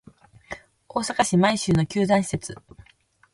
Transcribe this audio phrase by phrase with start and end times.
[0.87, 2.57] 大阪市・舞洲の球団施設